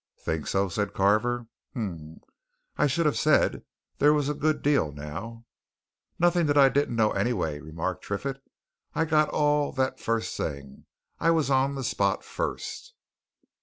[0.19, 1.45] "Think so?" said Carver.
[1.75, 2.21] "Um
[2.75, 3.61] I should have said
[3.99, 5.45] there was a good deal, now."
[6.17, 8.41] "Nothing that I didn't know, anyway," remarked Triffitt.
[8.95, 10.85] "I got all that first thing;
[11.19, 12.95] I was on the spot first."